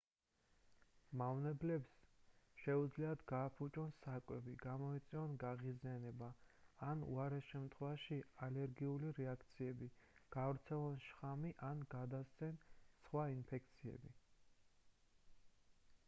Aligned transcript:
მავნებლებს 1.21 1.97
შეუძლიათ 2.61 3.19
გააფუჭონ 3.31 3.91
საკვები 3.97 4.55
გამოიწვიონ 4.63 5.35
გაღიზიანება 5.43 6.29
ან 6.89 7.05
უარეს 7.09 7.45
შემთხვევაში 7.51 8.19
ალერგიული 8.49 9.13
რეაქციები 9.21 9.91
გაავრცელონ 10.39 10.97
შხამი 11.11 11.53
ან 11.71 11.85
გადასცენ 11.97 12.59
სხვას 12.73 13.37
ინფექციები 13.37 14.13